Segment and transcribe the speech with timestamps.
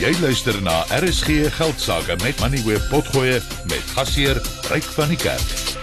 [0.00, 4.40] Jy luister na RSG Geldsaake met Money Web Potgoe met gasheer
[4.72, 5.76] Ryk van die Kerk.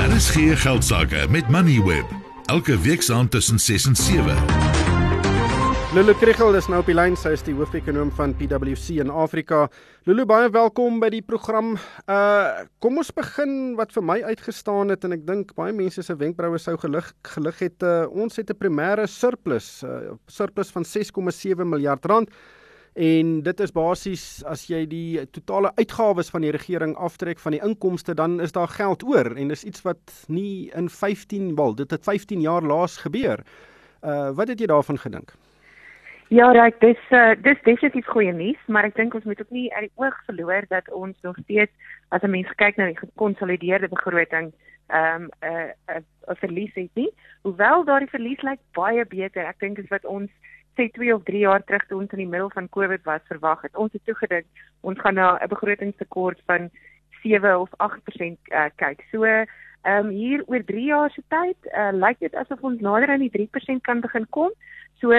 [0.00, 2.08] RSG Geldsaake met Money Web
[2.48, 4.61] elke week saam tussen 6 en 7.
[5.92, 7.12] Lulu Kriel is nou op die lyn.
[7.20, 9.66] Sy is die hoofekonoom van PwC in Afrika.
[10.08, 11.74] Lulu, baie welkom by die program.
[12.08, 16.16] Uh kom ons begin wat vir my uitgestaan het en ek dink baie mense se
[16.16, 17.84] wenkbroue sou gelig gelig het.
[17.84, 22.30] Uh, ons het 'n primêre surplus, uh, surplus van 6,7 miljard rand.
[22.96, 27.60] En dit is basies as jy die totale uitgawes van die regering aftrek van die
[27.60, 31.90] inkomste, dan is daar geld oor en dis iets wat nie in 15 wel, dit
[31.90, 33.44] het 15 jaar laas gebeur.
[34.00, 35.36] Uh wat het jy daarvan gedink?
[36.32, 39.66] Ja, reg, dis uh, dis definitief goeie nuus, maar ek dink ons moet ook nie
[39.74, 43.90] uit die oog verloor dat ons nog steeds as 'n mens kyk na die gekonsolideerde
[43.92, 44.48] begroting,
[44.88, 47.10] ehm um, 'n uh, 'n uh, 'n verlies het nie.
[47.42, 49.44] Hoewel daardie verlies lyk baie beter.
[49.44, 50.30] Ek dink is wat ons
[50.76, 53.62] sê 2 of 3 jaar terug toe ons in die middel van Covid was verwag
[53.62, 53.76] het.
[53.76, 54.46] Ons het toegedink
[54.80, 56.70] ons gaan na 'n begrotingstekort van
[57.22, 59.04] 7 of 8% uh, kyk.
[59.10, 59.46] So ehm
[59.84, 63.48] um, hier oor 3 jaar se tyd, uh, lyk dit asof ons nader aan die
[63.50, 64.50] 3% kan begin kom.
[65.02, 65.10] So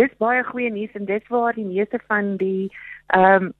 [0.00, 2.72] dis baie goeie nuus en dit waar die meeste van die
[3.14, 3.54] ehm um,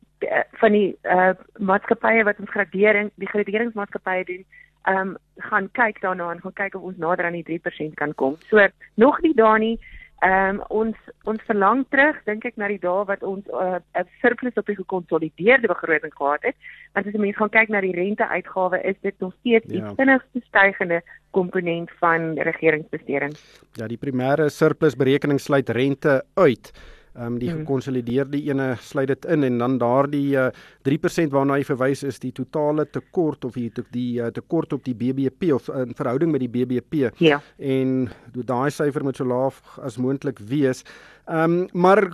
[0.56, 4.44] van die uh, maatskappye wat ons gradering die graderingsmaatskappye doen
[4.86, 5.16] ehm um,
[5.50, 8.36] gaan kyk daarna en gaan kyk of ons nader aan die 3% kan kom.
[8.48, 9.76] So nog nie daar nie.
[10.24, 10.96] Ehm um, ons
[11.28, 14.66] ons verlang terug dink ek na die dae wat ons uh, 'n uh, surplus op
[14.66, 16.56] die gekonsolideerde begroting gehad het.
[16.94, 19.92] Want as jy mens gaan kyk na die renteuitgawe is dit nog steeds die ja.
[19.94, 21.02] vinnigste stygende
[21.36, 23.36] komponent van regeringsbesteding.
[23.76, 26.72] Ja, die primêre surplus berekening sluit rente uit.
[27.16, 27.62] Ehm um, die hmm.
[27.64, 30.50] gekonsolideerde ene sluit dit in en dan daardie uh,
[30.88, 34.94] 3% waarna jy verwys is die totale tekort of die die uh, tekort op die
[34.94, 37.08] BBP of in verhouding met die BBP.
[37.24, 37.40] Ja.
[37.56, 40.84] En daai syfer moet so laag as moontlik wees.
[41.24, 42.04] Ehm um, maar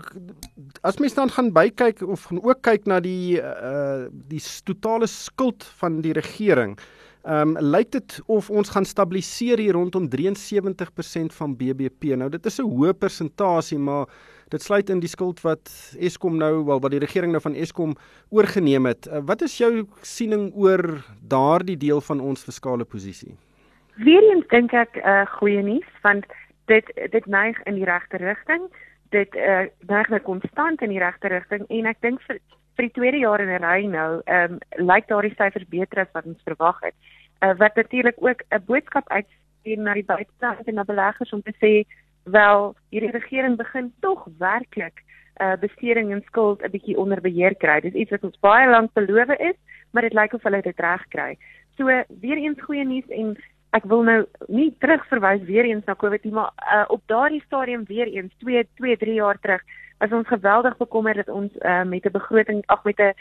[0.87, 5.65] as mens dan gaan bykyk of gaan ook kyk na die uh die totale skuld
[5.83, 6.79] van die regering.
[6.79, 12.17] Ehm um, lyk dit of ons gaan stabiliseer hier rondom 73% van BBP.
[12.17, 14.07] Nou dit is 'n hoë persentasie, maar
[14.49, 17.95] dit sluit in die skuld wat Eskom nou wel wat die regering nou van Eskom
[18.31, 19.07] oorgeneem het.
[19.07, 23.37] Uh, wat is jou siening oor daardie deel van ons fiskale posisie?
[23.97, 26.25] Weereens dink ek 'n uh, goeie nuus want
[26.67, 28.63] dit dit neig in die regte rigting.
[29.11, 32.39] Dit uh, neig nou konstant in die regte rigting en ek dink vir
[32.77, 36.13] vir die tweede jaar in 'n ry nou, ehm um, lyk daardie syfers beter as
[36.13, 36.95] wat ons verwag het.
[37.43, 41.55] Uh, wat natuurlik ook 'n boodskap uitstuur na die buiteland en na beleggers om te
[41.61, 41.87] sê
[42.25, 45.03] wel hierdie regering begin tog werklik
[45.41, 47.81] uh besteding en skuld 'n bietjie onder beheer kry.
[47.81, 49.57] Dis iets wat ons baie lank beloof is,
[49.91, 51.39] maar dit lyk of hulle dit reg kry.
[51.77, 51.85] So
[52.21, 53.37] weer eens goeie nuus en
[53.71, 57.85] ek wil nou nie terugverwys weer eens na Covid nie, maar uh op daardie stadium
[57.85, 59.63] weer eens 2 2 3 jaar terug
[60.03, 63.15] was ons geweldig bekommerd dat ons uh met 'n begroting ag met 'n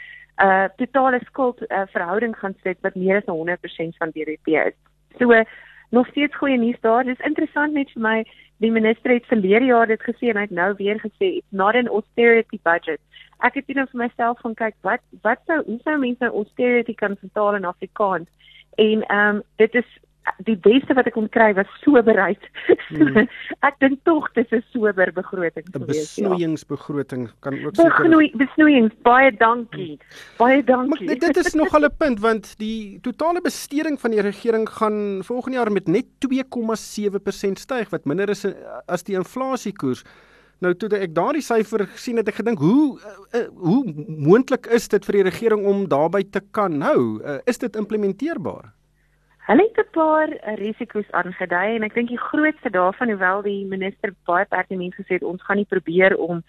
[0.46, 4.74] uh totale skuld uh, verhouding gaan sit wat meer as 100% van BBP is.
[5.18, 5.44] So
[5.90, 7.04] nog steeds goeie nuus daar.
[7.04, 8.24] Dis interessant net vir my
[8.56, 11.74] die minister het verlede jaar dit gesê en hy het nou weer gesê it's not
[11.74, 13.00] an austerity budget.
[13.38, 17.16] Ek het net vir myself gaan kyk wat wat sou hoe sou mense austerity kan
[17.16, 18.28] vertaal in Afrikaans?
[18.74, 19.98] En ehm um, dit is
[20.46, 22.42] die beste wat ek kon kry was soberheid.
[22.92, 23.24] Hmm.
[23.64, 25.80] ek dink tog dis 'n sober begroting gewees.
[25.80, 27.34] 'n Besnoeiingsbegroting ja.
[27.40, 29.96] kan ook seker Besnoei besnoeiings baie dankie.
[29.96, 30.18] Hmm.
[30.36, 31.06] Baie dankie.
[31.08, 35.24] Maar dit is nog al 'n punt want die totale besteding van die regering gaan
[35.24, 38.44] volgende jaar met net 2,7% styg wat minder is
[38.86, 40.04] as die inflasiekoers.
[40.60, 44.88] Nou toe ek daardie syfer gesien het ek gedink hoe uh, uh, hoe moontlik is
[44.88, 47.22] dit vir die regering om daarby te kan hou?
[47.46, 48.72] Is dit implementeerbaar?
[49.46, 53.66] Hulle het 'n paar uh, risiko's aangedui en ek dink die grootste daarvan hoewel die
[53.66, 56.42] minister baie pertinent gesê het ons gaan nie probeer om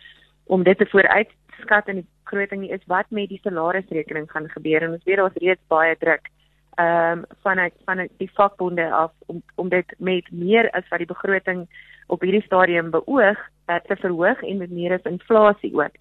[0.45, 4.81] om dit te vooruitskat in die begroting nie is wat met die salarisrekening gaan gebeur
[4.81, 6.29] en ons weet daar's reeds baie druk
[6.77, 11.13] ehm um, vanuit vanuit die vakbonde af om om dit met meer as wat die
[11.13, 11.67] begroting
[12.07, 13.39] op hierdie stadium beoog
[13.69, 15.95] uh, te verhoog en met meer as inflasie ook.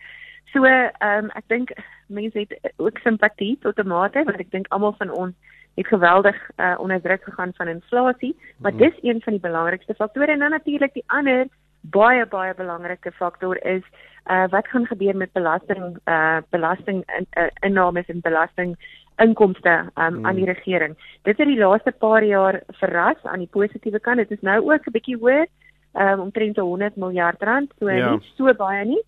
[0.52, 1.72] So ehm um, ek dink
[2.06, 5.34] mense het ook simpatie tot 'n mate want ek dink almal van ons
[5.74, 8.78] het geweldig uh, onder druk gegaan van inflasie, maar mm.
[8.78, 11.46] dis een van die belangrikste faktore en dan natuurlik die ander
[11.80, 13.82] baie baie belangrike faktor is
[14.30, 18.76] uh, wat gaan gebeur met belasting uh, belasting in, uh, innames en belasting
[19.16, 20.26] inkomste um, mm.
[20.26, 20.96] aan die regering.
[21.22, 24.16] Dit het die laaste paar jaar verras aan die positiewe kant.
[24.16, 25.46] Dit is nou ook 'n bietjie hoër,
[25.94, 28.10] um, omtrent 100 miljard rand, so ja.
[28.10, 29.02] nie so baie nie.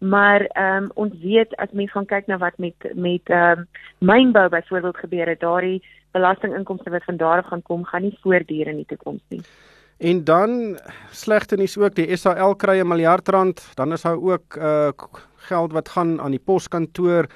[0.00, 3.66] Maar ehm um, ons weet as mens gaan kyk na wat met met ehm um,
[3.98, 8.66] mynbou byvoorbeeld gebeur het, daardie belastinginkomste wat van daar af gaan kom, gaan nie voortduur
[8.66, 9.42] in die toekoms nie.
[10.00, 10.78] En dan
[11.10, 14.88] slegte nuus ook, die SAL kry 'n miljard rand, dan is daar ook uh
[15.36, 17.26] geld wat gaan aan die poskantoor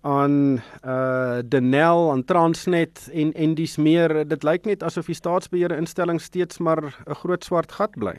[0.00, 5.76] aan uh Denel aan Transnet en en dis meer dit lyk net asof die staatsbeheerde
[5.76, 8.16] instelling steeds maar 'n groot swart gat bly.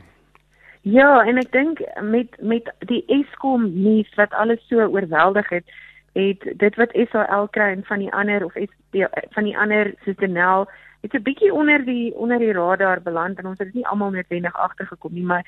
[0.88, 5.72] Ja, en ek dink met met die Eskom nuus wat alles so oorweldig het,
[6.16, 9.04] het dit wat SAL kry en van die ander of SP
[9.36, 10.68] van die ander soos Denel
[11.01, 14.12] het 'n bietjie onder die onder die radar beland en ons het dit nie almal
[14.12, 15.44] noodwendig agtergekom nie, maar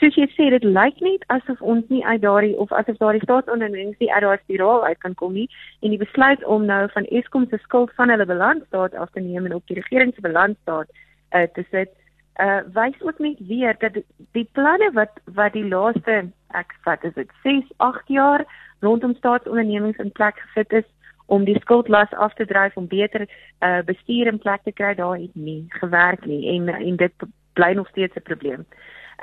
[0.00, 3.98] soos jy sê, dit lyk net asof ons nie uit daardie of asof daardie staatsondernemings
[3.98, 5.48] nie uit daardie spiraal uit kan kom nie
[5.80, 9.46] en die besluit om nou van Eskom se skuld van hulle balansstaat af te neem
[9.46, 10.88] en op die regering se balansstaat
[11.34, 11.90] uh, te sit,
[12.40, 13.98] uh wys ook net weer dat
[14.32, 18.44] die planne wat wat die laaste ek vat is dit 6, 8 jaar
[18.80, 20.88] rondom staatsondernemings in plek gesit is
[21.26, 23.28] om die skuldlas af te dryf om beter
[23.60, 27.12] uh bestuur in plek te kry daar het nie gewerk nie en en dit
[27.52, 28.66] bly nog steeds 'n probleem.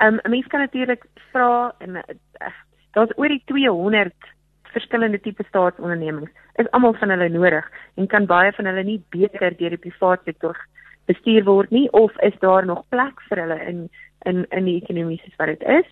[0.02, 2.02] Um 'n mens kan natuurlik vra en uh,
[2.92, 4.14] daar's oor die 200
[4.62, 6.30] verskillende tipe staatsondernemings.
[6.54, 10.22] Is almal van hulle nodig en kan baie van hulle nie beter deur die private
[10.24, 10.56] sektor
[11.06, 13.88] bestuur word nie of is daar nog plek vir hulle in
[14.28, 15.88] in in die ekonomie soos wat dit is?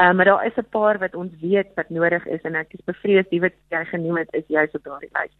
[0.00, 2.84] Uh, maar daar is 'n paar wat ons weet wat nodig is en ek is
[2.84, 5.34] bevrees die wat jy genoem het is juist op daardie lys.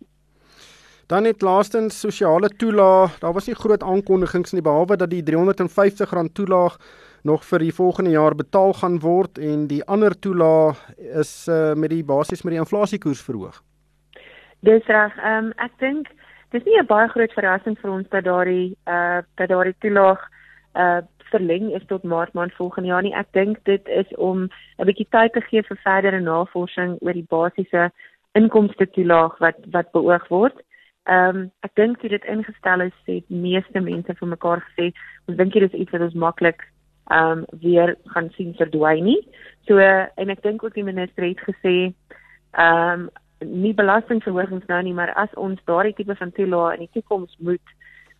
[1.06, 3.18] Dan net laastens sosiale toelaag.
[3.18, 6.76] Daar was nie groot aankondigings nie behalwe dat die R350 toelaag
[7.22, 11.90] nog vir die volgende jaar betaal gaan word en die ander toelaag is uh, met
[11.90, 13.62] die basies met die inflasiekoers verhoog.
[14.60, 15.16] Dis reg.
[15.16, 16.08] Ehm um, ek dink
[16.50, 20.20] dis nie 'n baie groot verrassing vir ons dat daardie uh dat daardie toelaag
[20.74, 21.00] uh
[21.30, 23.14] verleng is tot maart maand volgende jaar nie.
[23.14, 24.48] Ek dink dit is om
[24.78, 27.90] 'n bietjie tyd te gee vir verdere navorsing oor die basiese
[28.34, 30.56] inkomste toelaag wat wat beoog word.
[31.06, 34.92] Ehm um, ek dink dit het ingestel is sê meeste mense vir mekaar gesê,
[35.28, 36.66] ons dink dit is iets wat ons maklik
[37.10, 39.22] ehm um, weer gaan sien verdwyn nie.
[39.66, 41.92] So en ek dink ook die minister het gesê
[42.52, 43.10] ehm um,
[43.44, 47.76] nie belastingverhogings nou nie, maar as ons daardie tipe van toelaag in die toekoms moet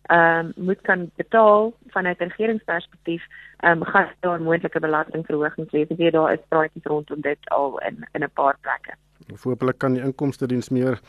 [0.09, 3.23] ehm um, moet kan betaal vanuit 'n regeringsperspektief,
[3.59, 5.87] ehm um, gaan daar moontlike belastingverhogings wees.
[5.97, 8.93] Weet daar is praatjies rondom dit al in in 'n paar plekke.
[9.33, 10.99] Voorbeeld kan die inkomste diens meer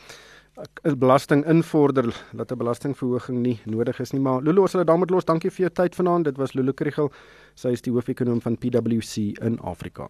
[0.83, 4.87] is belasting invorder dat 'n belastingverhoging nie nodig is nie maar Lulu ons sal dit
[4.87, 7.11] daarmee los dankie vir jou tyd vanaand dit was Lulu Kriel
[7.55, 10.09] sy is die hoofekonoom van PwC in Afrika